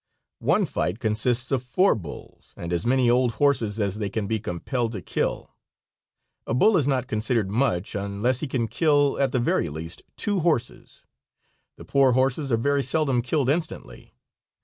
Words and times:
One 0.39 0.65
fight 0.65 0.97
consists 0.97 1.51
of 1.51 1.61
four 1.61 1.93
bulls 1.93 2.55
and 2.57 2.73
as 2.73 2.87
many 2.87 3.07
old 3.07 3.33
horses 3.33 3.79
as 3.79 3.99
they 3.99 4.09
can 4.09 4.25
be 4.25 4.39
compelled 4.39 4.93
to 4.93 5.01
kill. 5.03 5.53
A 6.47 6.55
bull 6.55 6.75
is 6.75 6.87
not 6.87 7.05
considered 7.05 7.51
much 7.51 7.93
unless 7.93 8.39
he 8.39 8.47
can 8.47 8.67
kill, 8.67 9.19
at 9.19 9.31
the 9.31 9.37
very 9.37 9.69
least, 9.69 10.01
two 10.17 10.39
horses. 10.39 11.05
The 11.77 11.85
poor 11.85 12.13
horses 12.13 12.51
are 12.51 12.57
very 12.57 12.81
seldom 12.81 13.21
killed 13.21 13.47
instantly. 13.47 14.15